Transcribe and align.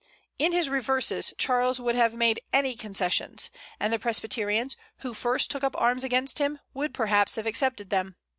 In 0.39 0.51
his 0.51 0.67
reverses 0.67 1.31
Charles 1.37 1.79
would 1.79 1.93
have 1.93 2.15
made 2.15 2.41
any 2.51 2.75
concessions; 2.75 3.51
and 3.79 3.93
the 3.93 3.99
Presbyterians, 3.99 4.75
who 5.01 5.13
first 5.13 5.51
took 5.51 5.63
up 5.63 5.79
arms 5.79 6.03
against 6.03 6.39
him, 6.39 6.57
would 6.73 6.91
perhaps 6.91 7.35
have 7.35 7.45
accepted 7.45 7.91
them. 7.91 8.15